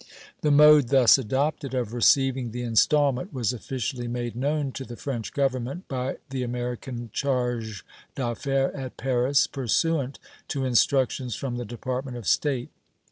[0.41, 5.31] The mode thus adopted of receiving the installment was officially made known to the French
[5.31, 7.85] Government by the American charge
[8.15, 10.17] d'affaires at Paris, pursuant
[10.47, 12.71] to instructions from the Department of State.